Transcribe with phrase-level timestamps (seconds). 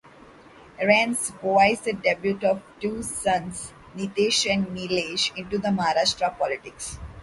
[0.81, 6.97] Rane supervised the debut of his two sons- Nitesh and Nilesh into Maharashtra politics.